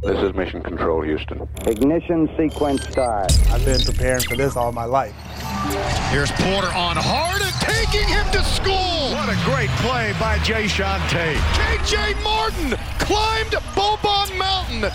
[0.00, 1.48] This is Mission Control, Houston.
[1.66, 3.32] Ignition sequence start.
[3.50, 5.12] I've been preparing for this all my life.
[6.12, 9.10] Here's Porter on hard and taking him to school.
[9.10, 11.36] What a great play by Jae'Sean Tate.
[11.58, 14.88] KJ Martin climbed Bobon Mountain.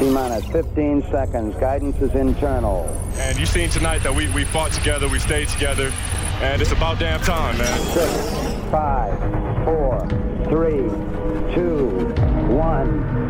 [0.00, 1.54] T minus 15 seconds.
[1.54, 2.86] Guidance is internal.
[3.18, 5.92] And you've seen tonight that we, we fought together, we stayed together,
[6.40, 7.80] and it's about damn time, man.
[7.92, 9.16] Six, five,
[9.64, 10.08] four,
[10.48, 10.90] three,
[11.54, 11.86] two,
[12.52, 13.29] one.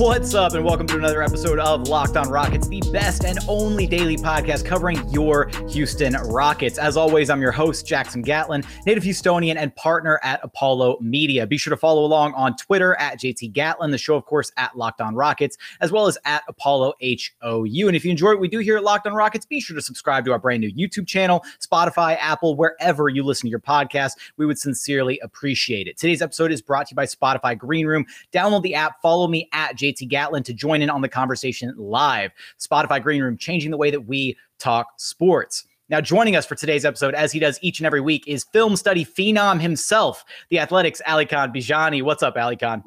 [0.00, 3.86] What's up, and welcome to another episode of Locked On Rockets, the best and only
[3.86, 6.78] daily podcast covering your Houston Rockets.
[6.78, 11.46] As always, I'm your host, Jackson Gatlin, native Houstonian and partner at Apollo Media.
[11.46, 14.74] Be sure to follow along on Twitter at JT Gatlin, the show, of course, at
[14.74, 17.86] Locked On Rockets, as well as at Apollo HOU.
[17.86, 19.82] And if you enjoy what we do here at Locked On Rockets, be sure to
[19.82, 24.12] subscribe to our brand new YouTube channel, Spotify, Apple, wherever you listen to your podcast.
[24.38, 25.98] We would sincerely appreciate it.
[25.98, 28.06] Today's episode is brought to you by Spotify Green Room.
[28.32, 31.74] Download the app, follow me at JT JT Gatlin to join in on the conversation
[31.76, 32.32] live.
[32.58, 35.64] Spotify Green Room, changing the way that we talk sports.
[35.88, 38.76] Now, joining us for today's episode, as he does each and every week, is film
[38.76, 42.02] study phenom himself, the Athletic's, Ali Khan Bijani.
[42.02, 42.84] What's up, Alykhan?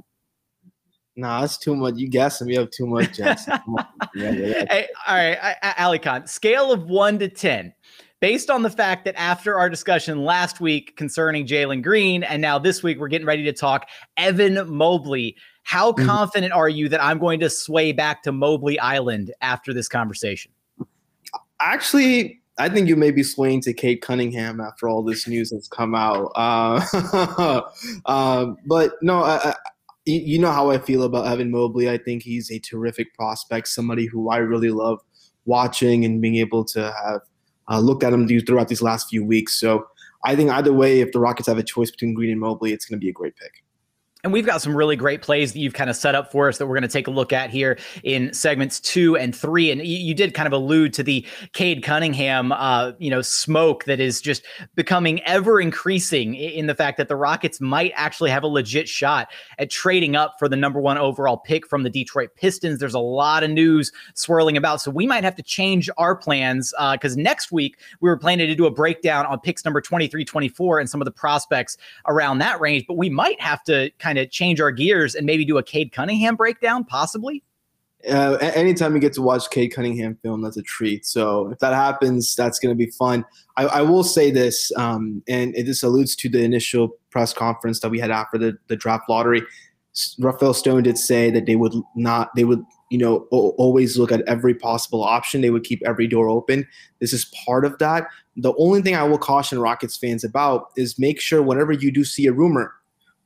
[1.15, 1.95] Nah, that's too much.
[1.97, 3.59] You guessing me up too much, Jackson.
[4.15, 4.65] yeah, yeah.
[4.69, 7.73] Hey, all right, Alykhan, scale of one to 10
[8.23, 12.57] based on the fact that after our discussion last week concerning Jalen Green, and now
[12.57, 15.35] this week we're getting ready to talk Evan Mobley.
[15.63, 16.05] How mm-hmm.
[16.05, 20.53] confident are you that I'm going to sway back to Mobley Island after this conversation?
[21.59, 25.67] Actually, I think you may be swaying to Cade Cunningham after all this news has
[25.67, 26.31] come out.
[26.33, 27.61] Uh,
[28.05, 29.55] uh, but no, I, I,
[30.05, 31.89] you know how I feel about Evan Mobley.
[31.89, 35.01] I think he's a terrific prospect, somebody who I really love
[35.43, 37.19] watching and being able to have
[37.69, 39.59] uh, looked at him throughout these last few weeks.
[39.59, 39.87] So
[40.23, 42.85] I think either way, if the Rockets have a choice between Green and Mobley, it's
[42.85, 43.63] going to be a great pick.
[44.23, 46.57] And we've got some really great plays that you've kind of set up for us
[46.57, 49.69] that we're going to take a look at here in segments two and three.
[49.69, 53.83] And you, you did kind of allude to the Cade Cunningham, uh, you know, smoke
[53.83, 54.45] that is just
[54.75, 59.27] becoming ever increasing in the fact that the Rockets might actually have a legit shot
[59.59, 62.79] at trading up for the number one overall pick from the Detroit Pistons.
[62.79, 66.73] There's a lot of news swirling about, so we might have to change our plans
[66.93, 70.23] because uh, next week we were planning to do a breakdown on picks number 23,
[70.23, 71.75] 24, and some of the prospects
[72.07, 72.85] around that range.
[72.87, 75.63] But we might have to kind kind of change our gears and maybe do a
[75.63, 77.43] Cade Cunningham breakdown, possibly?
[78.07, 81.05] Uh, anytime you get to watch Cade Cunningham film, that's a treat.
[81.05, 83.25] So if that happens, that's going to be fun.
[83.55, 87.79] I, I, will say this, um, and it just alludes to the initial press conference
[87.79, 89.41] that we had after the, the draft lottery.
[90.19, 94.21] Rafael Stone did say that they would not, they would, you know, always look at
[94.27, 95.39] every possible option.
[95.39, 96.67] They would keep every door open.
[96.99, 98.07] This is part of that.
[98.35, 102.03] The only thing I will caution Rockets fans about is make sure whenever you do
[102.03, 102.73] see a rumor,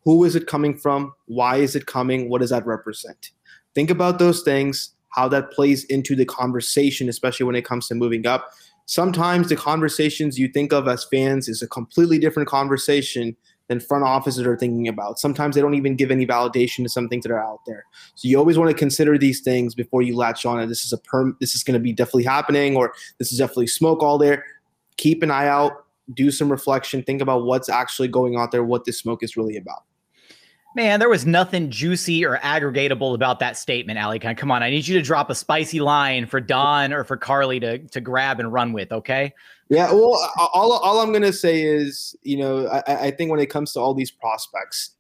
[0.08, 1.14] who is it coming from?
[1.26, 2.30] Why is it coming?
[2.30, 3.32] What does that represent?
[3.76, 7.94] Think about those things, how that plays into the conversation, especially when it comes to
[7.94, 8.52] moving up.
[8.86, 13.36] Sometimes the conversations you think of as fans is a completely different conversation
[13.68, 15.20] than front offices are thinking about.
[15.20, 17.84] Sometimes they don't even give any validation to some things that are out there.
[18.16, 20.94] So you always want to consider these things before you latch on and this is
[20.94, 24.18] a perm this is going to be definitely happening or this is definitely smoke all
[24.18, 24.46] there.
[24.96, 28.86] Keep an eye out, do some reflection, think about what's actually going on there, what
[28.86, 29.84] this smoke is really about.
[30.78, 34.20] Man, there was nothing juicy or aggregatable about that statement, Ali.
[34.20, 37.60] Come on, I need you to drop a spicy line for Don or for Carly
[37.62, 38.92] to to grab and run with.
[38.92, 39.34] Okay.
[39.70, 39.92] Yeah.
[39.92, 43.74] Well, all all I'm gonna say is, you know, I, I think when it comes
[43.74, 44.92] to all these prospects,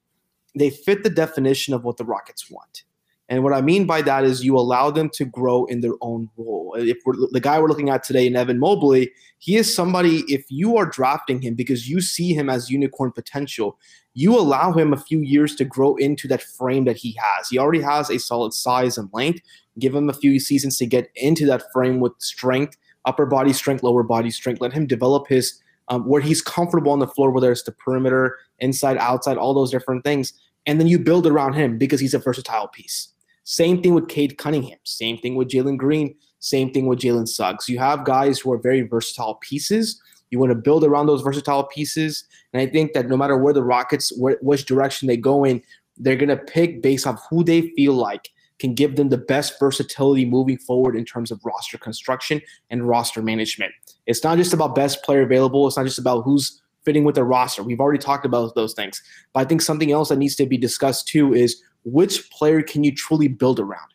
[0.55, 2.81] they fit the definition of what the Rockets want.
[3.29, 6.29] And what I mean by that is you allow them to grow in their own
[6.37, 6.75] role.
[6.77, 6.97] If
[7.31, 10.85] the guy we're looking at today, in Evan Mobley, he is somebody, if you are
[10.85, 13.77] drafting him because you see him as unicorn potential,
[14.13, 17.49] you allow him a few years to grow into that frame that he has.
[17.49, 19.41] He already has a solid size and length.
[19.77, 23.83] Give him a few seasons to get into that frame with strength, upper body strength,
[23.83, 24.61] lower body strength.
[24.61, 28.37] Let him develop his um, where he's comfortable on the floor, whether it's the perimeter,
[28.59, 30.33] inside, outside, all those different things.
[30.65, 33.09] And then you build around him because he's a versatile piece.
[33.49, 34.77] Same thing with Cade Cunningham.
[34.83, 36.13] Same thing with Jalen Green.
[36.39, 37.69] Same thing with Jalen Suggs.
[37.69, 40.01] You have guys who are very versatile pieces.
[40.31, 42.25] You want to build around those versatile pieces.
[42.51, 45.63] And I think that no matter where the Rockets, which direction they go in,
[45.95, 48.27] they're going to pick based off who they feel like
[48.59, 53.21] can give them the best versatility moving forward in terms of roster construction and roster
[53.21, 53.71] management.
[54.07, 55.65] It's not just about best player available.
[55.67, 57.63] It's not just about who's fitting with the roster.
[57.63, 59.01] We've already talked about those things.
[59.31, 62.83] But I think something else that needs to be discussed too is which player can
[62.83, 63.89] you truly build around,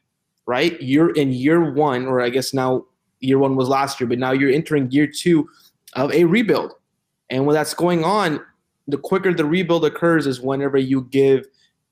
[0.46, 0.80] right?
[0.80, 2.86] You're in year one, or I guess now
[3.20, 5.46] year one was last year, but now you're entering year two
[5.92, 6.72] of a rebuild.
[7.28, 8.40] And when that's going on,
[8.88, 11.46] the quicker the rebuild occurs is whenever you give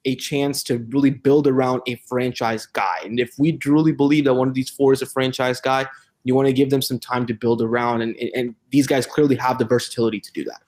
[0.06, 3.00] a chance to really build around a franchise guy.
[3.04, 5.86] And if we truly believe that one of these four is a franchise guy,
[6.24, 8.00] you want to give them some time to build around.
[8.00, 10.62] And, and these guys clearly have the versatility to do that.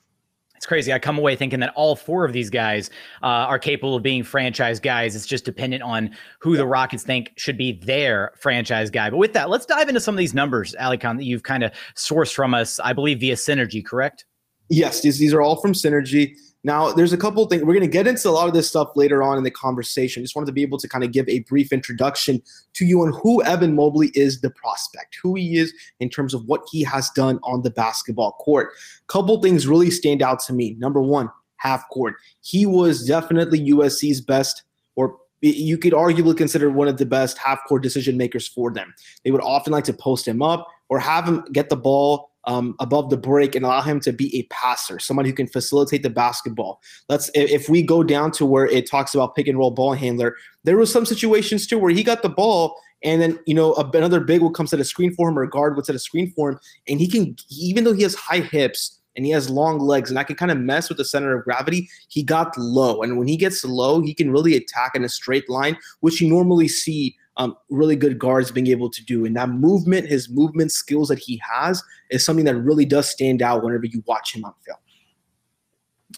[0.63, 0.93] It's crazy.
[0.93, 2.89] I come away thinking that all four of these guys
[3.21, 5.17] uh, are capable of being franchise guys.
[5.17, 9.11] It's just dependent on who the Rockets think should be their franchise guy.
[9.11, 11.73] But with that, let's dive into some of these numbers, Alykhan, that you've kind of
[11.97, 14.25] sourced from us, I believe, via Synergy, correct?
[14.69, 16.37] Yes, these, these are all from Synergy.
[16.65, 17.63] Now, there's a couple things.
[17.63, 20.23] We're going to get into a lot of this stuff later on in the conversation.
[20.23, 22.41] Just wanted to be able to kind of give a brief introduction
[22.75, 26.45] to you on who Evan Mobley is, the prospect, who he is in terms of
[26.47, 28.71] what he has done on the basketball court.
[29.09, 30.77] Couple things really stand out to me.
[30.79, 32.15] Number one, half court.
[32.43, 34.63] He was definitely USC's best,
[34.95, 38.95] or you could arguably consider one of the best half court decision makers for them.
[39.25, 42.75] They would often like to post him up or have him get the ball um,
[42.81, 46.11] above the break and allow him to be a passer, someone who can facilitate the
[46.11, 46.81] basketball.
[47.09, 50.37] Let's if we go down to where it talks about pick and roll ball handler,
[50.65, 54.21] there was some situations too where he got the ball and then you know another
[54.21, 56.31] big will come set a screen for him or a guard would set a screen
[56.31, 56.59] for him,
[56.89, 60.19] and he can even though he has high hips and he has long legs and
[60.19, 61.89] I can kind of mess with the center of gravity.
[62.09, 65.49] He got low, and when he gets low, he can really attack in a straight
[65.49, 69.25] line, which you normally see um, really good guards being able to do.
[69.25, 73.43] And that movement, his movement skills that he has, is something that really does stand
[73.43, 74.79] out whenever you watch him on film.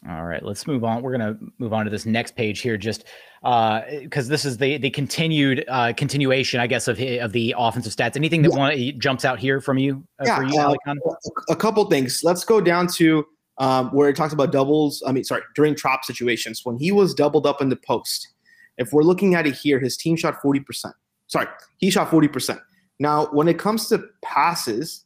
[0.08, 1.02] All right, let's move on.
[1.02, 3.04] We're going to move on to this next page here, just
[3.42, 7.92] because uh, this is the the continued uh, continuation, I guess, of of the offensive
[7.92, 8.16] stats.
[8.16, 8.92] Anything that yeah.
[8.98, 10.04] jumps out here from you?
[10.20, 10.94] Uh, yeah, you, uh,
[11.48, 12.22] a couple things.
[12.24, 13.24] Let's go down to
[13.58, 15.02] um, where it talks about doubles.
[15.06, 18.28] I mean, sorry, during trap situations when he was doubled up in the post.
[18.76, 20.94] If we're looking at it here, his team shot forty percent.
[21.28, 21.46] Sorry,
[21.78, 22.60] he shot 40%.
[22.98, 25.04] Now, when it comes to passes,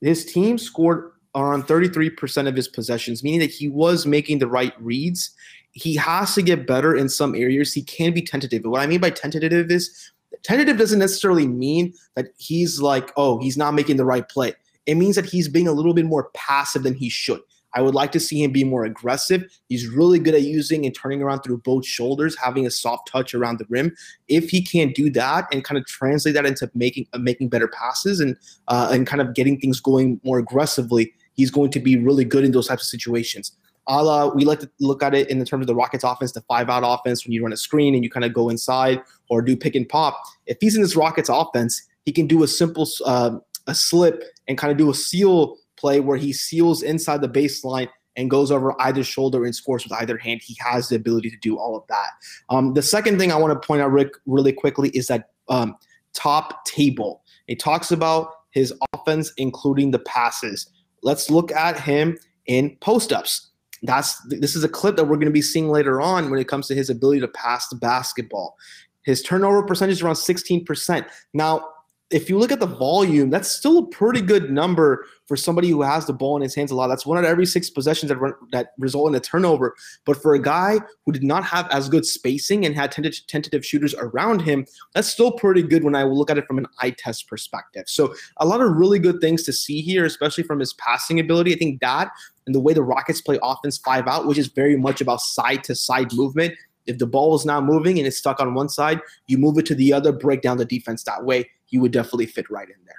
[0.00, 4.72] his team scored on 33% of his possessions, meaning that he was making the right
[4.80, 5.30] reads.
[5.72, 7.72] He has to get better in some areas.
[7.72, 8.62] He can be tentative.
[8.62, 13.38] But What I mean by tentative is tentative doesn't necessarily mean that he's like, oh,
[13.38, 14.54] he's not making the right play.
[14.86, 17.40] It means that he's being a little bit more passive than he should.
[17.74, 19.44] I would like to see him be more aggressive.
[19.68, 23.34] He's really good at using and turning around through both shoulders, having a soft touch
[23.34, 23.94] around the rim.
[24.28, 27.68] If he can't do that and kind of translate that into making uh, making better
[27.68, 28.36] passes and
[28.68, 32.44] uh, and kind of getting things going more aggressively, he's going to be really good
[32.44, 33.52] in those types of situations.
[33.90, 36.32] A la, we like to look at it in the terms of the Rockets offense,
[36.32, 39.00] the five out offense, when you run a screen and you kind of go inside
[39.30, 40.22] or do pick and pop.
[40.46, 44.58] If he's in this Rockets offense, he can do a simple uh, a slip and
[44.58, 48.74] kind of do a seal play where he seals inside the baseline and goes over
[48.82, 50.40] either shoulder and scores with either hand.
[50.42, 52.10] He has the ability to do all of that.
[52.50, 55.76] Um, the second thing I want to point out, Rick, really quickly is that um,
[56.14, 57.22] top table.
[57.46, 60.68] It talks about his offense, including the passes.
[61.02, 63.50] Let's look at him in post ups.
[63.82, 66.48] That's this is a clip that we're going to be seeing later on when it
[66.48, 68.56] comes to his ability to pass the basketball.
[69.04, 71.06] His turnover percentage is around 16%.
[71.32, 71.64] Now,
[72.10, 75.82] if you look at the volume, that's still a pretty good number for somebody who
[75.82, 76.86] has the ball in his hands a lot.
[76.86, 79.74] That's one out of every six possessions that run, that result in a turnover.
[80.06, 83.64] But for a guy who did not have as good spacing and had tentative, tentative
[83.64, 84.64] shooters around him,
[84.94, 87.84] that's still pretty good when I look at it from an eye test perspective.
[87.88, 91.54] So a lot of really good things to see here, especially from his passing ability.
[91.54, 92.10] I think that
[92.46, 95.62] and the way the Rockets play offense five out, which is very much about side
[95.64, 96.54] to side movement.
[96.86, 99.66] If the ball is not moving and it's stuck on one side, you move it
[99.66, 102.84] to the other, break down the defense that way you would definitely fit right in
[102.86, 102.94] there.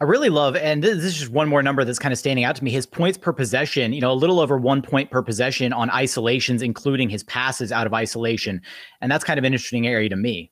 [0.00, 2.56] I really love, and this is just one more number that's kind of standing out
[2.56, 2.70] to me.
[2.70, 6.62] His points per possession, you know, a little over one point per possession on isolations,
[6.62, 8.62] including his passes out of isolation,
[9.02, 10.50] and that's kind of an interesting area to me.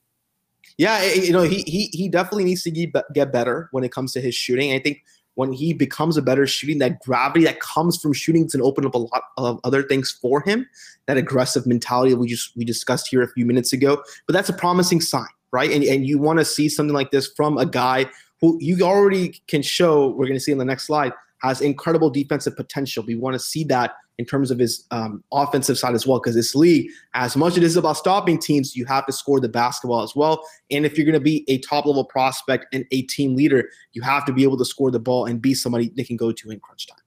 [0.76, 4.20] Yeah, you know, he he he definitely needs to get better when it comes to
[4.20, 4.72] his shooting.
[4.72, 5.02] I think
[5.34, 8.94] when he becomes a better shooting, that gravity that comes from shooting can open up
[8.94, 10.68] a lot of other things for him.
[11.06, 14.50] That aggressive mentality that we just we discussed here a few minutes ago, but that's
[14.50, 15.70] a promising sign right?
[15.70, 18.06] And, and you want to see something like this from a guy
[18.40, 21.12] who you already can show, we're going to see in the next slide,
[21.42, 23.04] has incredible defensive potential.
[23.06, 26.34] We want to see that in terms of his um, offensive side as well, because
[26.34, 29.48] this league, as much as it is about stopping teams, you have to score the
[29.48, 30.44] basketball as well.
[30.72, 34.02] And if you're going to be a top level prospect and a team leader, you
[34.02, 36.50] have to be able to score the ball and be somebody they can go to
[36.50, 36.98] in crunch time.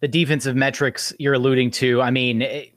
[0.00, 2.72] The defensive metrics you're alluding to, I mean, it,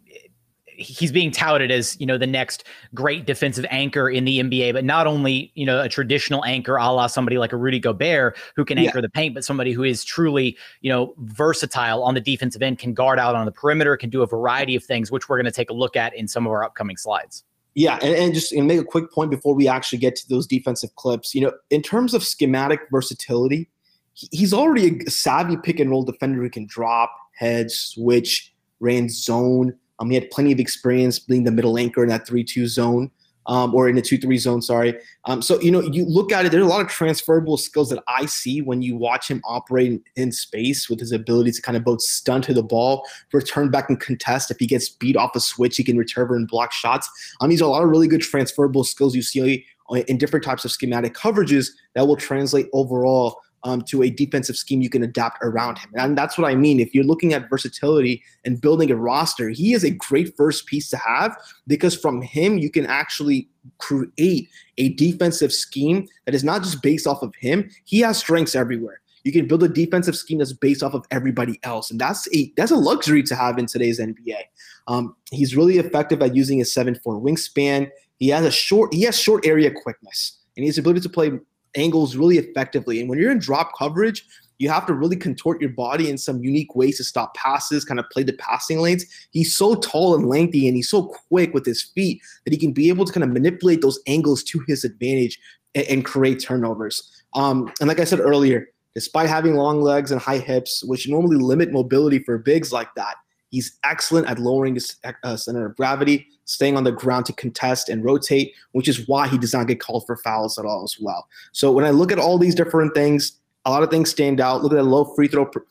[0.82, 4.84] he's being touted as you know the next great defensive anchor in the NBA, but
[4.84, 8.66] not only you know a traditional anchor, a la somebody like a Rudy Gobert who
[8.66, 12.62] can anchor the paint, but somebody who is truly you know versatile on the defensive
[12.62, 15.38] end, can guard out on the perimeter, can do a variety of things, which we're
[15.38, 17.44] going to take a look at in some of our upcoming slides.
[17.74, 20.46] Yeah, and, and just and make a quick point before we actually get to those
[20.46, 21.34] defensive clips.
[21.34, 23.70] You know, in terms of schematic versatility,
[24.14, 29.74] he's already a savvy pick and roll defender who can drop, head, switch, ran zone.
[30.02, 33.12] Um, he had plenty of experience being the middle anchor in that 3 2 zone
[33.46, 34.98] um, or in the 2 3 zone, sorry.
[35.26, 38.04] Um, so, you know, you look at it, there's a lot of transferable skills that
[38.08, 41.78] I see when you watch him operate in, in space with his ability to kind
[41.78, 44.50] of both stun to the ball, return back and contest.
[44.50, 47.10] If he gets beat off a switch, he can return and block shots.
[47.40, 49.66] Um, are a lot of really good transferable skills you see
[50.08, 54.82] in different types of schematic coverages that will translate overall um, to a defensive scheme
[54.82, 55.92] you can adapt around him.
[55.96, 56.80] And that's what I mean.
[56.80, 60.90] If you're looking at versatility and building a roster, he is a great first piece
[60.90, 61.38] to have
[61.68, 67.06] because from him, you can actually create a defensive scheme that is not just based
[67.06, 67.70] off of him.
[67.86, 69.02] He has strengths everywhere.
[69.24, 72.52] You can build a defensive scheme that's based off of everybody else, and that's a
[72.58, 74.40] that's a luxury to have in today's NBA.
[74.88, 77.90] Um, he's really effective at using his seven four wingspan.
[78.18, 81.32] He has a short he has short area quickness, and his ability to play
[81.76, 83.00] angles really effectively.
[83.00, 84.26] And when you're in drop coverage,
[84.62, 88.00] you have to really contort your body in some unique ways to stop passes, kind
[88.00, 89.06] of play the passing lanes.
[89.32, 92.72] He's so tall and lengthy and he's so quick with his feet that he can
[92.72, 95.40] be able to kind of manipulate those angles to his advantage
[95.74, 97.24] and, and create turnovers.
[97.34, 101.38] Um, and like I said earlier, despite having long legs and high hips, which normally
[101.38, 103.16] limit mobility for bigs like that,
[103.52, 107.90] He's excellent at lowering his uh, center of gravity, staying on the ground to contest
[107.90, 110.98] and rotate, which is why he does not get called for fouls at all as
[111.00, 111.28] well.
[111.52, 113.34] So when I look at all these different things,
[113.66, 114.64] a lot of things stand out.
[114.64, 115.46] Look at the low free throw.
[115.46, 115.66] Per-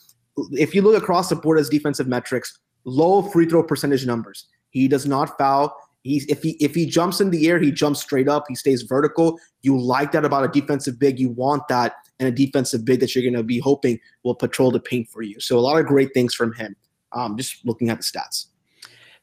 [0.52, 4.46] if you look across the board as defensive metrics, low free throw percentage numbers.
[4.68, 5.75] He does not foul.
[6.02, 8.44] He's if he if he jumps in the air, he jumps straight up.
[8.49, 9.38] He stays vertical.
[9.62, 11.18] You like that about a defensive big.
[11.18, 14.70] You want that and a defensive big that you're going to be hoping will patrol
[14.70, 15.40] the paint for you.
[15.40, 16.76] So a lot of great things from him
[17.12, 18.47] um, just looking at the stats.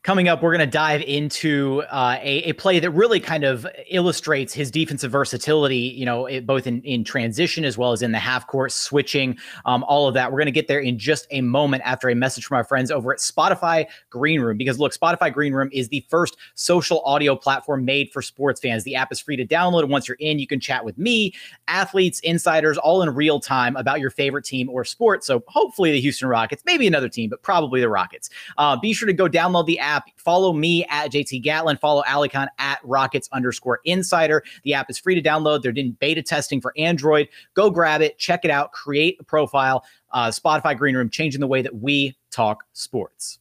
[0.03, 3.67] Coming up, we're going to dive into uh, a, a, play that really kind of
[3.89, 8.13] illustrates his defensive versatility, you know, it, both in, in transition as well as in
[8.13, 10.31] the half court switching, um, all of that.
[10.31, 12.89] We're going to get there in just a moment after a message from our friends
[12.89, 14.55] over at Spotify Green Room.
[14.55, 18.85] Because look, Spotify Green Room is the first social audio platform made for sports fans.
[18.85, 19.81] The app is free to download.
[19.81, 21.33] And once you're in, you can chat with me,
[21.67, 25.25] athletes, insiders, all in real time about your favorite team or sport.
[25.25, 28.29] So hopefully the Houston Rockets, maybe another team, but probably the Rockets.
[28.57, 30.09] Uh, be sure to go download the app app.
[30.17, 31.77] Follow me at JT Gatlin.
[31.77, 34.43] Follow Alykhan at Rockets underscore Insider.
[34.63, 35.61] The app is free to download.
[35.61, 37.29] They're doing beta testing for Android.
[37.53, 39.83] Go grab it, check it out, create a profile.
[40.11, 43.39] Uh, Spotify Green Room, changing the way that we talk sports.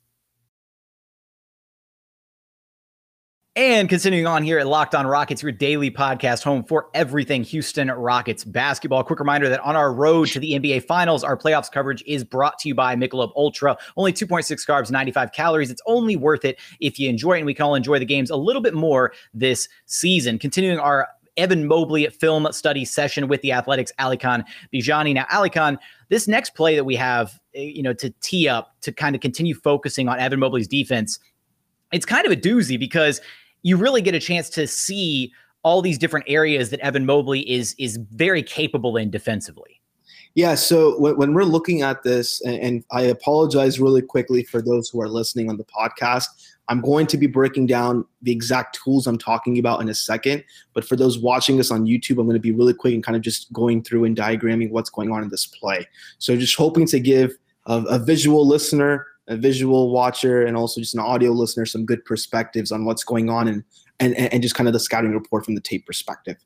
[3.57, 7.91] And continuing on here at Locked On Rockets, your daily podcast home for everything Houston
[7.91, 9.03] Rockets basketball.
[9.03, 12.59] Quick reminder that on our road to the NBA Finals, our playoffs coverage is brought
[12.59, 13.79] to you by Michelob Ultra.
[13.97, 15.71] Only 2.6 carbs, 95 calories.
[15.71, 18.29] It's only worth it if you enjoy it, and we can all enjoy the games
[18.29, 20.39] a little bit more this season.
[20.39, 21.09] Continuing our
[21.39, 25.15] Evan Mobley film study session with the Athletic's, Alykhan Bijani.
[25.15, 25.79] Now, Alykhan,
[26.11, 29.23] this next play that we have, eh, you know, to tee up to kind of
[29.23, 31.19] continue focusing on Evan Mobley's defense,
[31.91, 33.23] it's kind of a doozy because–
[33.67, 35.33] you really get a chance to see
[35.65, 39.81] all these different areas that Evan Mobley is is very capable in defensively.
[40.37, 45.01] Yeah, so when, we're looking at this, and, I apologize really quickly for those who
[45.01, 46.27] are listening on the podcast,
[46.69, 50.45] I'm going to be breaking down the exact tools I'm talking about in a second.
[50.75, 53.17] But for those watching us on YouTube, I'm going to be really quick and kind
[53.17, 55.89] of just going through and diagramming what's going on in this play.
[56.19, 57.33] So just hoping to give
[57.65, 62.05] a, a visual listener a visual watcher and also just an audio listener some good
[62.05, 63.65] perspectives on what's going on and
[63.99, 66.37] and, and just kind of the scouting report from the tape perspective.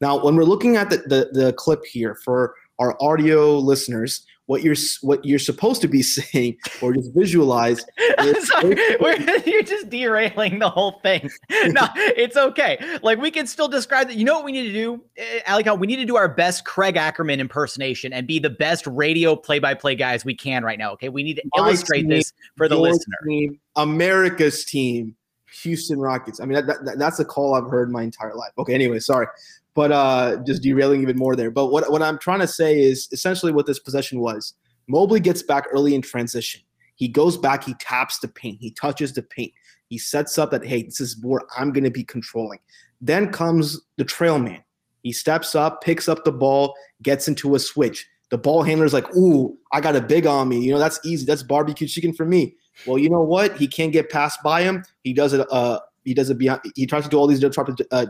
[0.00, 4.64] Now, when we're looking at the, the, the clip here for our audio listeners, what
[4.64, 7.86] you're what you're supposed to be saying or just visualize.
[8.40, 8.76] Sorry,
[9.46, 11.30] you're just derailing the whole thing.
[11.66, 12.98] no, it's okay.
[13.00, 14.16] Like we can still describe that.
[14.16, 15.78] You know what we need to do, eh, Alykhan?
[15.78, 19.94] We need to do our best Craig Ackerman impersonation and be the best radio play-by-play
[19.94, 20.90] guys we can right now.
[20.94, 23.18] Okay, we need to My illustrate team, this for the listener.
[23.28, 25.14] Team, America's team.
[25.62, 26.40] Houston Rockets.
[26.40, 28.52] I mean, that, that, that's a call I've heard my entire life.
[28.56, 29.26] Okay, anyway, sorry
[29.74, 31.50] but uh, just derailing even more there.
[31.50, 34.54] But what, what I'm trying to say is essentially what this possession was.
[34.88, 36.60] Mobley gets back early in transition.
[36.96, 39.52] He goes back, he taps the paint, he touches the paint.
[39.88, 42.58] He sets up that, hey, this is where I'm going to be controlling.
[43.00, 44.62] Then comes the trail man.
[45.02, 48.06] He steps up, picks up the ball, gets into a switch.
[48.30, 50.60] The ball handler's like, ooh, I got a big on me.
[50.60, 51.26] You know, that's easy.
[51.26, 52.54] That's barbecue chicken for me.
[52.86, 53.56] Well, you know what?
[53.56, 54.84] He can't get passed by him.
[55.02, 56.60] He does it uh, he does it beyond.
[56.74, 58.06] He tries to do all these different, uh,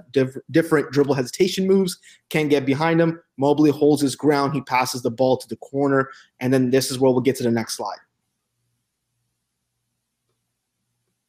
[0.51, 1.99] different dribble hesitation moves.
[2.29, 3.21] Can't get behind him.
[3.37, 4.55] Mobley holds his ground.
[4.55, 7.43] He passes the ball to the corner, and then this is where we'll get to
[7.43, 7.99] the next slide.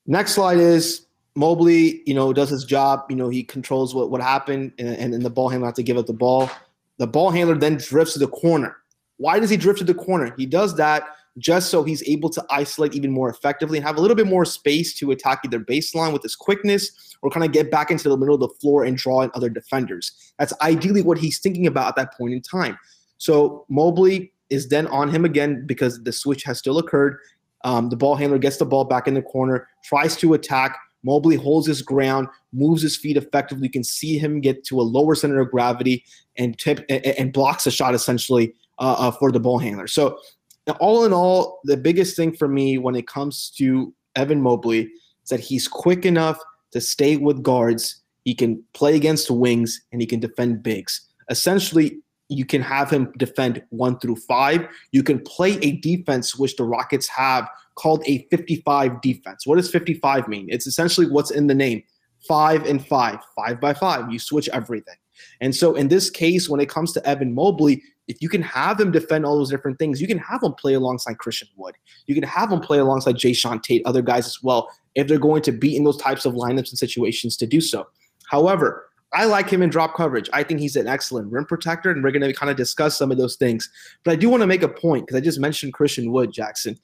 [0.06, 3.06] Next slide is Mobley, you know, does his job.
[3.10, 5.84] You know, he controls what, what happened, and, and, and the ball handler has to
[5.84, 6.50] give up the ball.
[6.98, 8.78] The ball handler then drifts to the corner.
[9.18, 10.34] Why does he drift to the corner?
[10.38, 11.04] He does that
[11.38, 14.46] just so he's able to isolate even more effectively and have a little bit more
[14.46, 18.18] space to attack either baseline with his quickness or kind of get back into the
[18.18, 20.34] middle of the floor and draw in other defenders.
[20.38, 22.78] That's ideally what he's thinking about at that point in time.
[23.18, 27.18] So Mobley is then on him again because the switch has still occurred.
[27.64, 30.78] Um, the ball handler gets the ball back in the corner, tries to attack.
[31.04, 33.68] Mobley holds his ground, moves his feet effectively.
[33.68, 36.04] You can see him get to a lower center of gravity
[36.38, 39.88] and tip and, and blocks a shot essentially uh, uh, for the ball handler.
[39.88, 40.18] So
[40.80, 44.84] all in all, the biggest thing for me when it comes to Evan Mobley
[45.24, 46.40] is that he's quick enough
[46.72, 48.02] to stay with guards.
[48.26, 51.02] He can play against wings and he can defend bigs.
[51.30, 52.00] Essentially,
[52.30, 54.68] you can have him defend one through five.
[54.92, 59.46] You can play a defense which the Rockets have called a 55 defense.
[59.46, 60.48] What does 55 mean?
[60.50, 61.84] It's essentially what's in the name
[62.28, 64.12] five and five, five by five.
[64.12, 64.96] You switch everything.
[65.42, 68.78] And so in this case, when it comes to Evan Mobley, if you can have
[68.78, 71.76] him defend all those different things, you can have him play alongside Christian Wood.
[72.08, 75.42] You can have him play alongside Jae'Sean Tate, other guys as well, if they're going
[75.44, 77.88] to be in those types of lineups and situations to do so.
[78.28, 80.30] However, I like him in drop coverage.
[80.34, 83.12] I think he's an excellent rim protector, and we're going to kind of discuss some
[83.12, 83.70] of those things.
[84.04, 86.78] But I do want to make a point because I just mentioned Christian Wood, Jackson.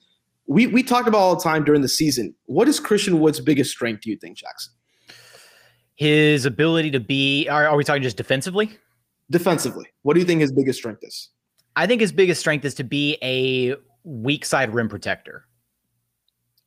[0.47, 2.33] We we talked about all the time during the season.
[2.45, 4.03] What is Christian Wood's biggest strength?
[4.03, 4.71] Do you think, Jackson?
[5.95, 7.49] His ability to be.
[7.49, 8.77] Are, are we talking just defensively?
[9.29, 11.29] Defensively, what do you think his biggest strength is?
[11.75, 15.45] I think his biggest strength is to be a weak side rim protector.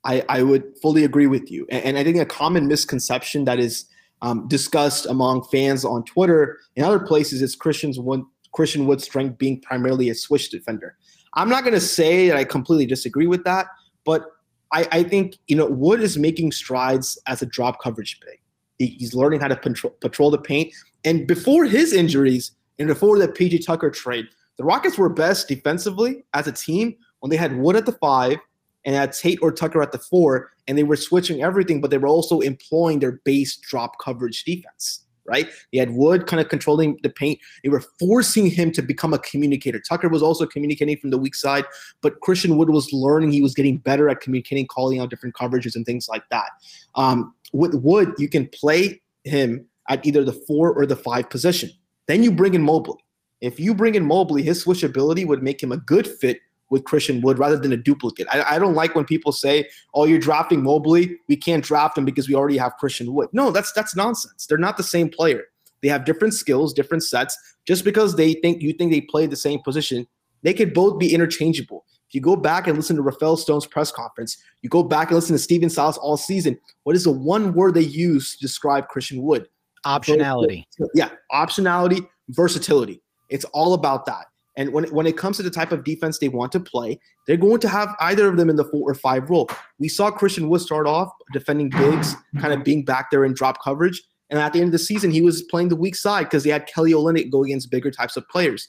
[0.04, 1.66] I, I would fully agree with you.
[1.70, 3.86] And, and I think a common misconception that is
[4.22, 9.38] um, discussed among fans on Twitter and other places is Christian's one, Christian Wood's strength
[9.38, 10.96] being primarily a switch defender.
[11.34, 13.66] I'm not going to say that I completely disagree with that,
[14.04, 14.26] but
[14.72, 18.39] I, I, think you know Wood is making strides as a drop coverage big.
[18.80, 20.72] He, he's learning how to patrol, patrol the paint.
[21.04, 26.24] And before his injuries and before the PJ Tucker trade, the Rockets were best defensively
[26.32, 28.38] as a team when they had Wood at the five
[28.86, 31.98] and had Tate or Tucker at the four, and they were switching everything, but they
[31.98, 35.48] were also employing their base drop coverage defense, right?
[35.72, 37.38] They had Wood kind of controlling the paint.
[37.62, 39.80] They were forcing him to become a communicator.
[39.80, 41.64] Tucker was also communicating from the weak side,
[42.02, 43.32] but Christian Wood was learning.
[43.32, 46.50] He was getting better at communicating, calling out different coverages and things like that.
[46.94, 51.70] Um, with Wood, you can play him at either the four or the five position.
[52.06, 52.98] Then you bring in Mobley.
[53.40, 57.20] If you bring in Mobley, his switchability would make him a good fit with Christian
[57.20, 58.26] Wood rather than a duplicate.
[58.32, 61.18] I, I, don't like when people say, "Oh, you're drafting Mobley.
[61.28, 64.46] We can't draft him because we already have Christian Wood." No, that's that's nonsense.
[64.46, 65.44] They're not the same player.
[65.82, 67.36] They have different skills, different sets.
[67.66, 70.06] Just because they think you think they play the same position,
[70.42, 71.84] they could both be interchangeable.
[72.08, 75.14] If you go back and listen to Rafael Stone's press conference, you go back and
[75.14, 76.58] listen to Stephen Silas all season.
[76.82, 79.48] What is the one word they use to describe Christian Wood?
[79.86, 80.64] Optionality.
[80.94, 83.00] Yeah, optionality, versatility.
[83.28, 84.26] It's all about that.
[84.60, 87.38] And when, when it comes to the type of defense they want to play, they're
[87.38, 89.48] going to have either of them in the four or five role.
[89.78, 93.64] We saw Christian Wood start off defending bigs, kind of being back there in drop
[93.64, 94.02] coverage.
[94.28, 96.50] And at the end of the season, he was playing the weak side because they
[96.50, 98.68] had Kelly Olynyk go against bigger types of players.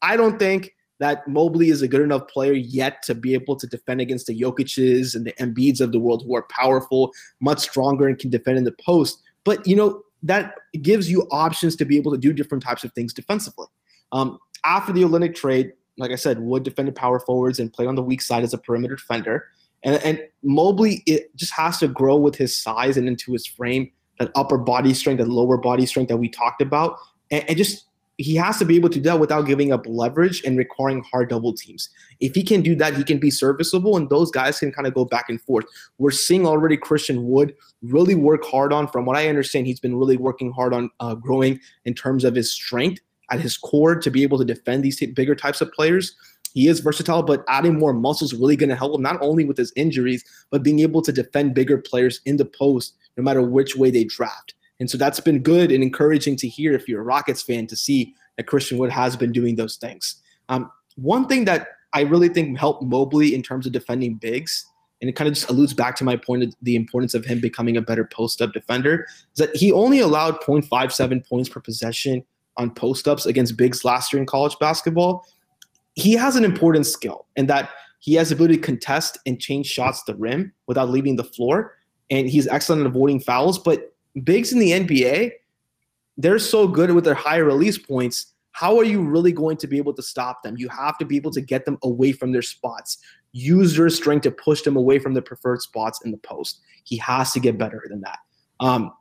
[0.00, 3.66] I don't think that Mobley is a good enough player yet to be able to
[3.66, 8.08] defend against the Jokic's and the Embiids of the world who are powerful, much stronger,
[8.08, 9.22] and can defend in the post.
[9.44, 12.92] But, you know, that gives you options to be able to do different types of
[12.94, 13.66] things defensively.
[14.12, 17.94] Um, after the Olynyk trade, like I said, Wood defended power forwards and played on
[17.94, 19.46] the weak side as a perimeter defender.
[19.82, 23.90] And, and Mobley it just has to grow with his size and into his frame,
[24.18, 26.98] that upper body strength and lower body strength that we talked about.
[27.30, 27.86] And, and just
[28.18, 31.28] he has to be able to do that without giving up leverage and requiring hard
[31.28, 31.90] double teams.
[32.20, 34.94] If he can do that, he can be serviceable, and those guys can kind of
[34.94, 35.66] go back and forth.
[35.98, 39.96] We're seeing already Christian Wood really work hard on, from what I understand, he's been
[39.96, 43.00] really working hard on uh, growing in terms of his strength
[43.30, 46.14] at his core to be able to defend these bigger types of players.
[46.54, 49.44] He is versatile, but adding more muscle is really going to help him not only
[49.44, 53.42] with his injuries, but being able to defend bigger players in the post, no matter
[53.42, 54.54] which way they draft.
[54.80, 57.76] And so that's been good and encouraging to hear if you're a Rockets fan to
[57.76, 60.22] see that Christian Wood has been doing those things.
[60.48, 64.66] Um, one thing that I really think helped Mobley in terms of defending bigs,
[65.00, 67.40] and it kind of just alludes back to my point of the importance of him
[67.40, 72.24] becoming a better post up defender, is that he only allowed 0.57 points per possession
[72.56, 75.26] on post ups against bigs last year in college basketball,
[75.94, 79.66] he has an important skill in that he has the ability to contest and change
[79.66, 81.74] shots to the rim without leaving the floor.
[82.10, 83.58] And he's excellent at avoiding fouls.
[83.58, 85.32] But bigs in the NBA,
[86.16, 88.32] they're so good with their high release points.
[88.52, 90.56] How are you really going to be able to stop them?
[90.56, 92.98] You have to be able to get them away from their spots.
[93.32, 96.60] Use your strength to push them away from the preferred spots in the post.
[96.84, 98.18] He has to get better than that.
[98.60, 98.92] Um,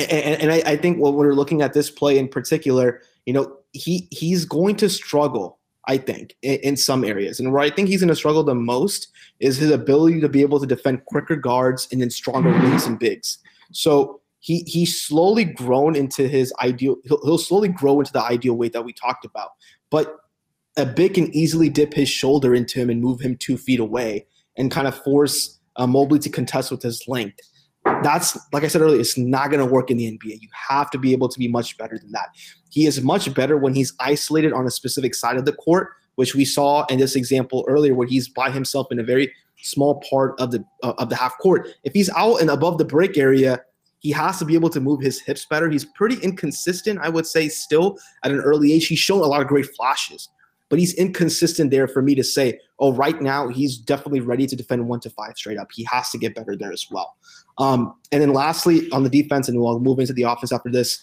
[0.00, 3.56] and, and I, I, think when we're looking at this play in particular, you know,
[3.72, 5.58] he he's going to struggle.
[5.86, 8.54] I think in, in some areas, and where I think he's going to struggle the
[8.54, 9.08] most
[9.40, 12.98] is his ability to be able to defend quicker guards and then stronger wings and
[12.98, 13.38] bigs.
[13.72, 16.96] So he he's slowly grown into his ideal.
[17.04, 19.50] He'll, he'll slowly grow into the ideal weight that we talked about,
[19.90, 20.16] but
[20.76, 24.26] a big can easily dip his shoulder into him and move him two feet away
[24.56, 27.40] and kind of force uh, Mobley to contest with his length.
[28.02, 30.40] That's like I said earlier, it's not going to work in the NBA.
[30.40, 32.28] You have to be able to be much better than that.
[32.70, 36.34] He is much better when he's isolated on a specific side of the court, which
[36.34, 40.38] we saw in this example earlier, where he's by himself in a very small part
[40.40, 41.68] of the uh, of the half court.
[41.84, 43.60] If he's out and above the break area,
[44.00, 45.68] he has to be able to move his hips better.
[45.68, 48.86] He's pretty inconsistent, I would say, still at an early age.
[48.86, 50.28] He's shown a lot of great flashes,
[50.68, 54.56] but he's inconsistent there for me to say, oh, right now he's definitely ready to
[54.56, 55.68] defend one to five straight up.
[55.72, 57.16] He has to get better there as well.
[57.58, 61.02] Um, and then lastly, on the defense, and we'll move into the offense after this.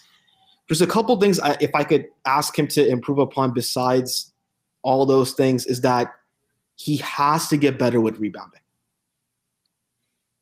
[0.68, 4.32] There's a couple things I, if I could ask him to improve upon besides
[4.82, 6.12] all those things is that
[6.76, 8.62] he has to get better with rebounding.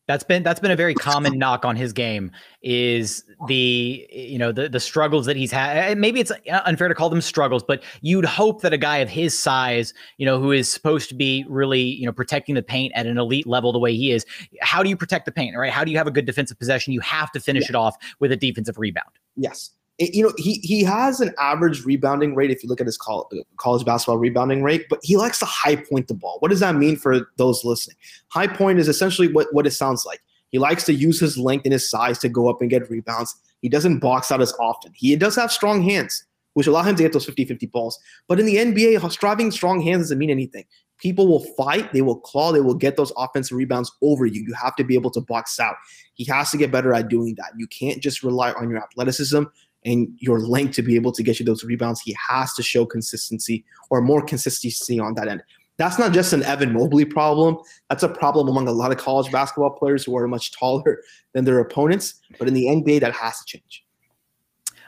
[0.07, 4.51] That's been that's been a very common knock on his game is the you know
[4.51, 5.97] the the struggles that he's had.
[5.97, 6.31] Maybe it's
[6.65, 10.25] unfair to call them struggles, but you'd hope that a guy of his size, you
[10.25, 13.47] know, who is supposed to be really you know protecting the paint at an elite
[13.47, 14.25] level the way he is,
[14.59, 15.55] how do you protect the paint?
[15.55, 15.71] Right?
[15.71, 16.91] How do you have a good defensive possession?
[16.91, 17.69] You have to finish yeah.
[17.69, 19.11] it off with a defensive rebound.
[19.37, 22.97] Yes, you know, he he has an average rebounding rate if you look at his
[22.97, 26.38] college basketball rebounding rate, but he likes to high point the ball.
[26.39, 27.97] What does that mean for those listening?
[28.29, 30.21] High point is essentially what, what it sounds like.
[30.49, 33.36] He likes to use his length and his size to go up and get rebounds.
[33.62, 34.91] He doesn't box out as often.
[34.95, 37.99] He does have strong hands, which allow him to get those 50-50 balls.
[38.27, 40.65] But in the NBA, striving strong hands doesn't mean anything.
[40.99, 44.43] People will fight, they will claw, they will get those offensive rebounds over you.
[44.47, 45.75] You have to be able to box out.
[46.13, 47.51] He has to get better at doing that.
[47.58, 49.43] You can't just rely on your athleticism
[49.85, 52.85] and your length to be able to get you those rebounds, he has to show
[52.85, 55.43] consistency or more consistency on that end.
[55.77, 57.57] That's not just an Evan Mobley problem.
[57.89, 61.01] That's a problem among a lot of college basketball players who are much taller
[61.33, 62.21] than their opponents.
[62.37, 63.82] But in the NBA, that has to change.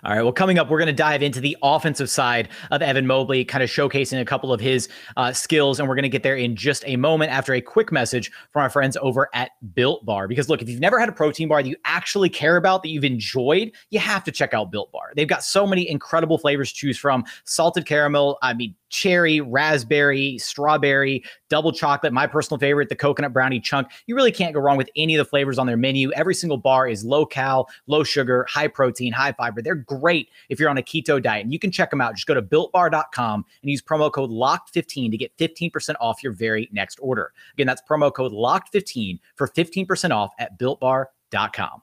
[0.06, 0.22] All right.
[0.22, 3.64] Well, coming up, we're going to dive into the offensive side of Evan Mobley, kind
[3.64, 4.88] of showcasing a couple of his
[5.18, 5.80] uh, skills.
[5.80, 8.62] And we're going to get there in just a moment after a quick message from
[8.62, 10.28] our friends over at Built Bar.
[10.28, 12.90] Because look, if you've never had a protein bar that you actually care about, that
[12.90, 15.12] you've enjoyed, you have to check out Built Bar.
[15.16, 18.38] They've got so many incredible flavors to choose from salted caramel.
[18.44, 22.14] I mean, cherry, raspberry, strawberry, double chocolate.
[22.14, 23.90] My personal favorite, the coconut brownie chunk.
[24.08, 26.14] You really can't go wrong with any of the flavors on their menu.
[26.14, 29.62] Every single bar is low cal, low sugar, high protein, high fiber.
[29.62, 31.44] They're great if you're on a keto diet.
[31.44, 32.16] And you can check them out.
[32.16, 36.70] Just go to builtbar.com and use promo code LOCKED15 to get 15% off your very
[36.72, 37.34] next order.
[37.54, 41.82] Again, that's promo code LOCKED15 for 15% off at builtbar.com.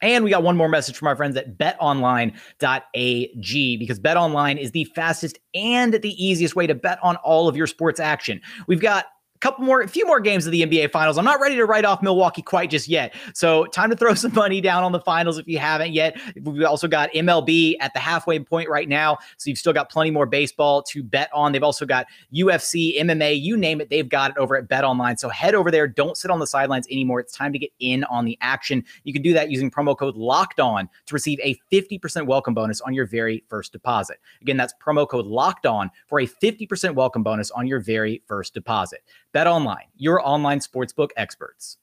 [0.00, 2.36] And we got one more message from our friends at betonline.ag
[3.76, 7.66] because betonline is the fastest and the easiest way to bet on all of your
[7.66, 8.40] sports action.
[8.66, 9.06] We've got
[9.38, 11.18] couple more, a few more games of the NBA Finals.
[11.18, 13.14] I'm not ready to write off Milwaukee quite just yet.
[13.34, 16.18] So time to throw some money down on the finals if you haven't yet.
[16.42, 19.18] We've also got MLB at the halfway point right now.
[19.36, 21.52] So you've still got plenty more baseball to bet on.
[21.52, 23.90] They've also got UFC, MMA, you name it.
[23.90, 25.16] They've got it over at Bet Online.
[25.16, 25.86] So head over there.
[25.86, 27.20] Don't sit on the sidelines anymore.
[27.20, 28.84] It's time to get in on the action.
[29.04, 32.80] You can do that using promo code locked on to receive a 50% welcome bonus
[32.80, 34.18] on your very first deposit.
[34.42, 38.54] Again, that's promo code locked on for a 50% welcome bonus on your very first
[38.54, 39.02] deposit.
[39.32, 41.78] Bet Online, your online sportsbook experts.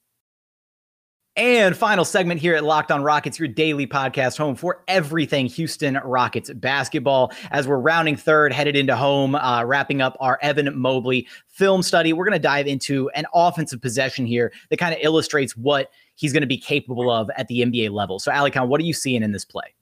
[1.38, 6.00] And final segment here at Locked On Rockets, your daily podcast home for everything Houston
[6.06, 7.34] Rockets basketball.
[7.52, 12.14] As we're rounding third, headed into home, uh, wrapping up our Evan Mobley film study,
[12.14, 16.32] we're going to dive into an offensive possession here that kind of illustrates what he's
[16.32, 18.18] going to be capable of at the NBA level.
[18.18, 19.76] So, Alykhan, what are you seeing in this play?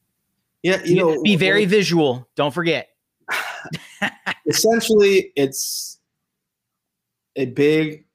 [0.64, 2.28] Yeah, you know, be very visual.
[2.36, 2.90] Don't forget.
[4.48, 6.00] essentially, it's
[7.36, 8.06] a big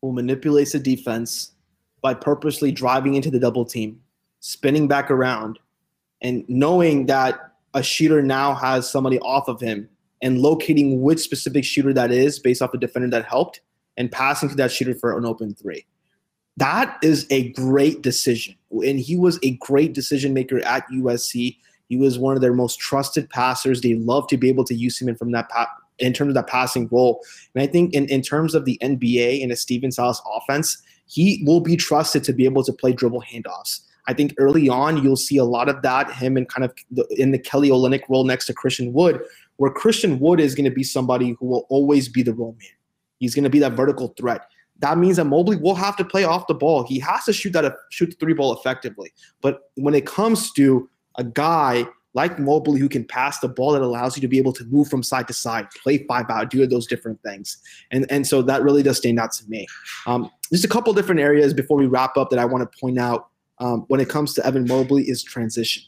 [0.00, 1.52] who manipulates the defense
[2.02, 4.00] by purposely driving into the double team,
[4.40, 5.58] spinning back around,
[6.20, 9.88] and knowing that a shooter now has somebody off of him
[10.20, 13.60] and locating which specific shooter that is based off the defender that helped
[13.96, 15.84] and passing to that shooter for an open three.
[16.56, 18.54] That is a great decision.
[18.70, 21.56] And he was a great decision maker at USC.
[21.88, 23.80] He was one of their most trusted passers.
[23.80, 25.48] They love to be able to use him in from that
[25.98, 27.20] in terms of that passing role.
[27.54, 31.42] And I think in, in terms of the NBA and a Stephen Silas offense, he
[31.46, 33.80] will be trusted to be able to play dribble handoffs.
[34.08, 37.06] I think early on you'll see a lot of that him and kind of the,
[37.10, 39.20] in the Kelly Olynyk role next to Christian Wood,
[39.56, 42.70] where Christian Wood is going to be somebody who will always be the roll man.
[43.18, 44.46] He's going to be that vertical threat.
[44.80, 46.84] that means that Mobley will have to play off the ball.
[46.84, 49.12] He has to shoot that shoot the three ball effectively.
[49.40, 53.82] But when it comes to a guy like Mobley who can pass the ball that
[53.82, 56.66] allows you to be able to move from side to side, play five out, do
[56.66, 57.56] those different things.
[57.90, 59.66] And and so that really does stand out to me.
[60.06, 62.98] Um, there's a couple different areas before we wrap up that I want to point
[62.98, 65.82] out um, when it comes to Evan Mobley is transition.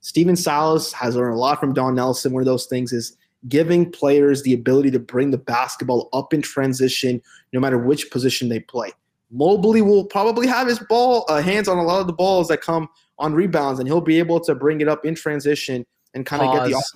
[0.00, 2.32] Stephen Silas has learned a lot from Don Nelson.
[2.32, 3.16] One of those things is
[3.48, 8.48] giving players the ability to bring the basketball up in transition, no matter which position
[8.48, 8.92] they play.
[9.30, 12.60] Mobley will probably have his ball uh, hands on a lot of the balls that
[12.60, 12.88] come
[13.20, 16.54] on rebounds, and he'll be able to bring it up in transition and kind of
[16.54, 16.70] get the.
[16.72, 16.92] Offense.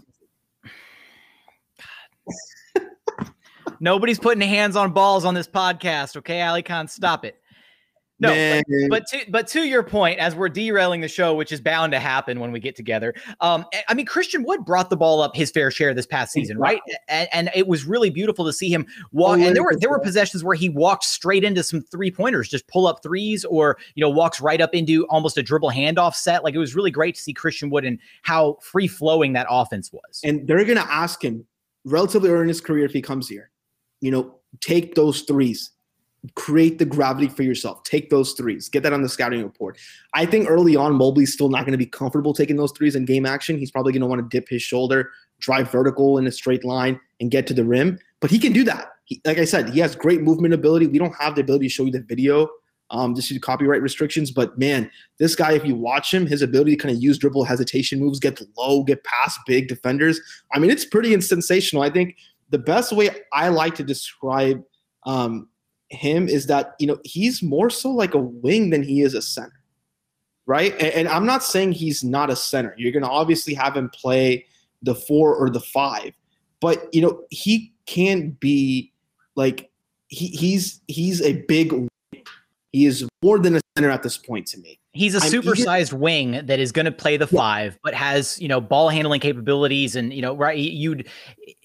[3.81, 6.89] Nobody's putting hands on balls on this podcast, okay, Alykhan?
[6.89, 7.41] Stop it.
[8.21, 11.61] No, but, but, to but to your point, as we're derailing the show, which is
[11.61, 13.13] bound to happen when we get together.
[13.41, 16.57] Um, I mean, Christian Wood brought the ball up his fair share this past season,
[16.57, 16.81] right?
[17.09, 19.41] And, and it was really beautiful to see him walk.
[19.41, 22.69] And there were there were possessions where he walked straight into some three pointers, just
[22.69, 26.45] pull up threes, or you know, walks right up into almost a dribble handoff set.
[26.45, 29.93] Like it was really great to see Christian Wood and how free flowing that offense
[29.93, 30.21] was.
[30.23, 31.45] And they're going to ask him
[31.85, 33.51] relatively early in his career if he comes here,
[34.01, 35.74] you know, take those threes
[36.35, 37.83] create the gravity for yourself.
[37.83, 38.69] Take those threes.
[38.69, 39.79] Get that on the scouting report.
[40.15, 43.05] I think early on, Mobley's still not going to be comfortable taking those threes in
[43.05, 43.59] game action.
[43.59, 45.11] He's probably going to want to dip his shoulder,
[45.41, 47.99] drive vertical in a straight line, and get to the rim.
[48.21, 48.93] But he can do that.
[49.05, 50.87] He, like I said, he has great movement ability.
[50.87, 52.49] We don't have the ability to show you the video
[52.91, 54.31] um, just due to copyright restrictions.
[54.31, 57.45] But man, this guy, if you watch him, his ability to kind of use dribble
[57.45, 60.21] hesitation moves, get low, get past big defenders.
[60.53, 61.83] I mean, it's pretty sensational.
[61.83, 62.17] I think
[62.51, 64.63] the best way I like to describe
[65.05, 65.49] um,
[65.91, 69.23] him is that you know he's more so like a wing than he is a
[69.23, 69.61] center,
[70.47, 70.73] right?
[70.75, 72.75] And, and I'm not saying he's not a center.
[72.77, 74.47] You're going to obviously have him play
[74.83, 76.15] the four or the five,
[76.61, 78.93] but you know he can be
[79.37, 79.71] like
[80.09, 81.89] he, he's he's a big.
[82.73, 84.81] He is more than a center at this point to me.
[84.95, 88.61] He's a supersized wing that is going to play the five, but has you know
[88.61, 90.57] ball handling capabilities, and you know right.
[90.57, 91.09] You'd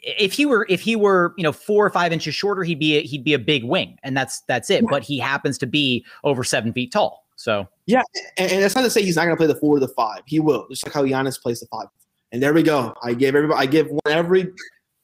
[0.01, 2.97] if he were if he were you know four or five inches shorter, he'd be
[2.97, 4.81] a, he'd be a big wing, and that's that's it.
[4.81, 4.89] Yeah.
[4.89, 7.27] But he happens to be over seven feet tall.
[7.35, 8.01] So yeah,
[8.37, 9.87] and, and that's not to say he's not going to play the four or the
[9.89, 10.21] five.
[10.25, 11.87] He will, just like how Giannis plays the five.
[12.31, 12.95] And there we go.
[13.03, 14.51] I give everybody I give one every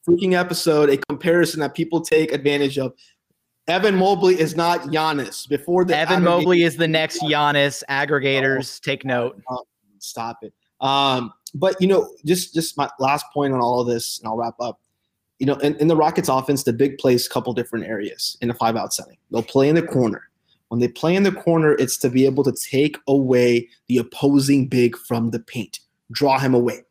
[0.08, 2.94] freaking episode a comparison that people take advantage of.
[3.68, 5.48] Evan Mobley is not Giannis.
[5.48, 7.84] Before the Evan Mobley is the next Giannis.
[7.90, 9.42] Aggregators, take note.
[10.00, 10.54] Stop it.
[10.82, 14.38] Um, but you know, just just my last point on all of this, and I'll
[14.38, 14.80] wrap up.
[15.40, 18.50] You know, in, in the Rockets offense, the big plays a couple different areas in
[18.50, 19.18] a five out setting.
[19.32, 20.22] They'll play in the corner.
[20.70, 24.68] When they play in the corner, it's to be able to take away the opposing
[24.68, 25.80] big from the paint,
[26.12, 26.82] draw him away.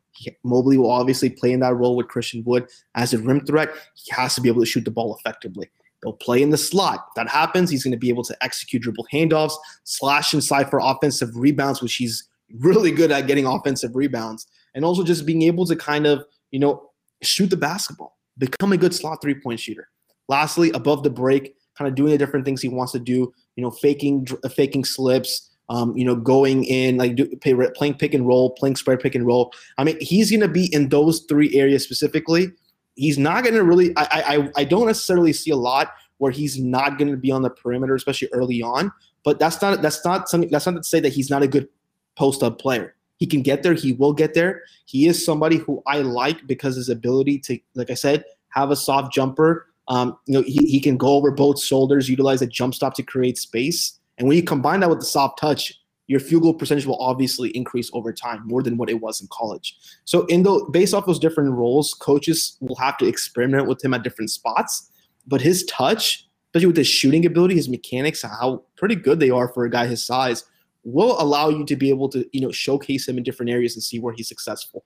[0.43, 3.69] Mobley will obviously play in that role with Christian Wood as a rim threat.
[3.95, 5.69] He has to be able to shoot the ball effectively.
[6.05, 7.07] He'll play in the slot.
[7.09, 9.53] If that happens, he's going to be able to execute dribble handoffs,
[9.85, 15.03] slash inside for offensive rebounds, which he's really good at getting offensive rebounds, and also
[15.03, 16.91] just being able to kind of, you know,
[17.23, 19.89] shoot the basketball, become a good slot three point shooter.
[20.27, 23.63] Lastly, above the break, kind of doing the different things he wants to do, you
[23.63, 28.27] know, faking, faking slips, um, you know, going in, like do, pay, playing pick and
[28.27, 29.51] roll, playing spread pick and roll.
[29.79, 32.51] I mean, he's going to be in those three areas specifically
[32.95, 33.95] he's not going to really.
[33.97, 37.41] I, I I don't necessarily see a lot where he's not going to be on
[37.41, 38.91] the perimeter, especially early on.
[39.23, 40.49] But that's not that's not something.
[40.49, 41.67] That's not to say that he's not a good
[42.15, 42.95] post up player.
[43.17, 43.73] He can get there.
[43.73, 44.63] He will get there.
[44.85, 48.75] He is somebody who I like because his ability to, like I said, have a
[48.75, 49.67] soft jumper.
[49.87, 53.03] Um, you know, he, he can go over both shoulders, utilize a jump stop to
[53.03, 53.99] create space.
[54.17, 57.49] And when you combine that with the soft touch, your field goal percentage will obviously
[57.49, 59.77] increase over time more than what it was in college.
[60.05, 63.93] So in the based off those different roles, coaches will have to experiment with him
[63.93, 64.91] at different spots.
[65.27, 69.47] But his touch, especially with his shooting ability, his mechanics, how pretty good they are
[69.47, 70.43] for a guy his size,
[70.83, 73.81] will allow you to be able to, you know, showcase him in different areas and
[73.81, 74.85] see where he's successful.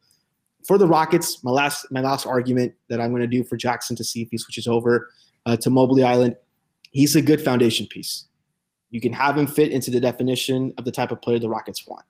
[0.66, 3.96] For the Rockets, my last my last argument that I'm going to do for Jackson
[3.98, 5.10] to see if he switches over
[5.46, 6.38] uh, to Mobley Island,
[6.92, 8.29] he's a good foundation piece
[8.92, 11.86] you can have him fit into the definition of the type of player the Rockets
[11.88, 12.06] want.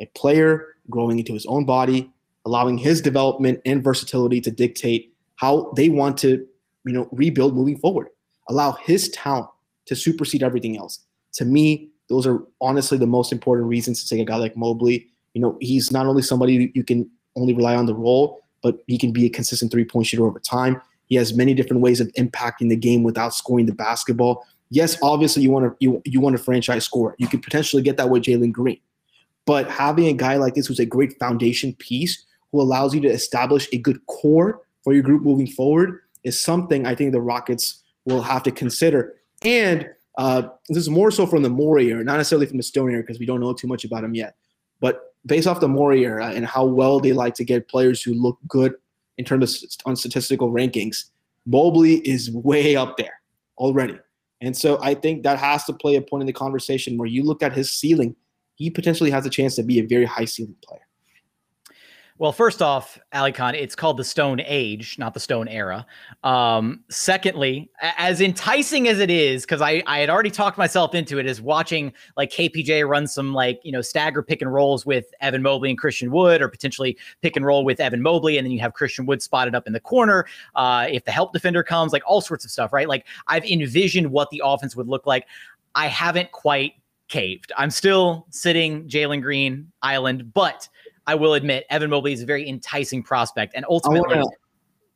[0.00, 2.10] A player growing into his own body,
[2.44, 6.46] allowing his development and versatility to dictate how they want to,
[6.84, 8.08] you know, rebuild moving forward.
[8.48, 9.48] Allow his talent
[9.86, 11.00] to supersede everything else.
[11.34, 15.08] To me, those are honestly the most important reasons to take a guy like Mobley.
[15.34, 18.98] You know, he's not only somebody you can only rely on the role, but he
[18.98, 20.80] can be a consistent three-point shooter over time.
[21.06, 25.42] He has many different ways of impacting the game without scoring the basketball yes, obviously
[25.42, 27.14] you want to you, you want a franchise score.
[27.18, 28.80] You could potentially get that with Jalen Green.
[29.44, 33.08] But having a guy like this who's a great foundation piece who allows you to
[33.08, 37.82] establish a good core for your group moving forward is something I think the Rockets
[38.04, 39.14] will have to consider.
[39.42, 42.90] And Uh, this is more so from the Morey era, not necessarily from the Stone
[42.92, 44.36] era, because we don't know too much about him yet.
[44.78, 48.12] But based off the Morey era and how well they like to get players who
[48.12, 48.74] look good
[49.16, 50.96] in terms of on statistical rankings,
[51.46, 53.16] Mobley is way up there
[53.56, 53.98] already.
[54.42, 57.22] And so I think that has to play a point in the conversation where you
[57.22, 58.16] look at his ceiling,
[58.56, 60.82] he potentially has a chance to be a very high ceiling player.
[62.22, 65.84] Well, first off, Alykhan, it's called the Stone Age, not the Stone Era.
[66.22, 71.18] Um, secondly, as enticing as it is, because I, I had already talked myself into
[71.18, 75.06] it, is watching like KPJ run some like you know stagger pick and rolls with
[75.20, 78.52] Evan Mobley and Christian Wood, or potentially pick and roll with Evan Mobley, and then
[78.52, 80.24] you have Christian Wood spotted up in the corner.
[80.54, 82.86] Uh, if the help defender comes, like all sorts of stuff, right?
[82.86, 85.26] Like I've envisioned what the offense would look like.
[85.74, 86.74] I haven't quite
[87.08, 87.50] caved.
[87.58, 90.68] I'm still sitting Jalen Green Island, but
[91.06, 94.22] I will admit Evan Mobley is a very enticing prospect, and ultimately.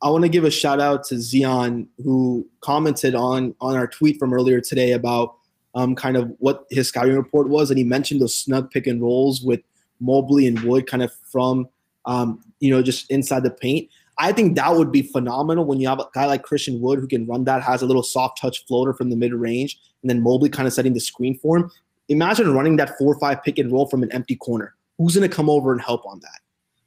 [0.01, 4.19] I want to give a shout out to Zion who commented on on our tweet
[4.19, 5.35] from earlier today about
[5.73, 9.01] um, kind of what his scouting report was, and he mentioned those snug pick and
[9.01, 9.61] rolls with
[9.99, 11.67] Mobley and Wood, kind of from
[12.05, 13.89] um, you know just inside the paint.
[14.19, 17.07] I think that would be phenomenal when you have a guy like Christian Wood who
[17.07, 20.21] can run that, has a little soft touch floater from the mid range, and then
[20.21, 21.71] Mobley kind of setting the screen for him.
[22.09, 25.29] Imagine running that four or five pick and roll from an empty corner who's going
[25.29, 26.39] to come over and help on that?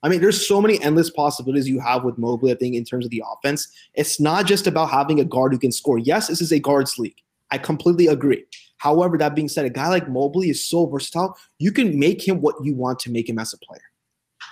[0.02, 3.04] I mean, there's so many endless possibilities you have with Mobley, I think, in terms
[3.04, 3.68] of the offense.
[3.94, 5.98] It's not just about having a guard who can score.
[5.98, 7.20] Yes, this is a guards league.
[7.50, 8.44] I completely agree.
[8.78, 11.36] However, that being said, a guy like Mobley is so versatile.
[11.58, 13.82] You can make him what you want to make him as a player.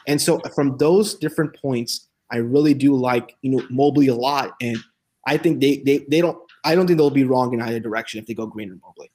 [0.06, 4.52] And so from those different points, I really do like, you know, Mobley a lot.
[4.60, 4.76] And
[5.26, 8.20] I think they they they don't I don't think they'll be wrong in either direction
[8.20, 9.10] if they go Green or Mobley.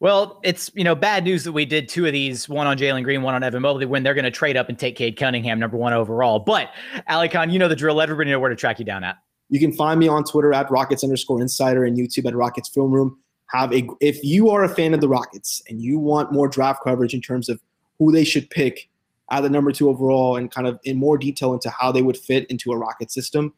[0.00, 3.02] Well, it's you know bad news that we did two of these, one on Jalen
[3.02, 5.58] Green, one on Evan Mobley, when they're going to trade up and take Cade Cunningham,
[5.58, 6.38] number one overall.
[6.38, 6.70] But
[7.08, 8.00] Alykhan, you know the drill.
[8.00, 9.18] Everybody know where to track you down at.
[9.50, 12.92] You can find me on Twitter at Rockets underscore Insider and YouTube at Rockets Film
[12.92, 13.18] Room.
[13.50, 16.84] Have a if you are a fan of the Rockets and you want more draft
[16.84, 17.60] coverage in terms of
[17.98, 18.88] who they should pick
[19.30, 22.16] at the number two overall and kind of in more detail into how they would
[22.16, 23.52] fit into a Rocket system,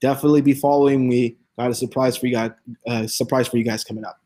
[0.00, 1.36] definitely be following me.
[1.58, 2.50] Got a surprise for you guys.
[2.86, 4.20] Uh, surprise for you guys coming up.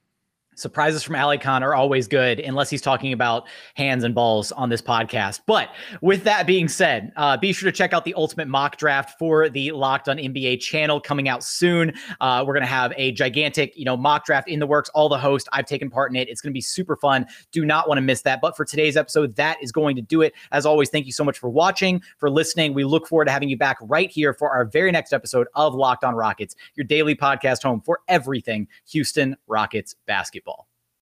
[0.56, 4.82] Surprises from Alykhan are always good, unless he's talking about hands and balls on this
[4.82, 5.40] podcast.
[5.46, 9.18] But with that being said, uh, be sure to check out the ultimate mock draft
[9.18, 11.92] for the Locked on NBA channel coming out soon.
[12.20, 14.88] Uh, we're to have a gigantic, you know, mock draft in the works.
[14.94, 16.28] All the hosts, I've taken part in it.
[16.28, 17.26] It's to be super fun.
[17.52, 18.40] Do not want to miss that.
[18.40, 20.32] But for today's episode, that is going to do it.
[20.52, 22.74] As always, thank you so much for watching, for listening.
[22.74, 25.74] We look forward to having you back right here for our very next episode of
[25.74, 30.43] Locked on Rockets, your daily podcast home for everything Houston Rockets basketball.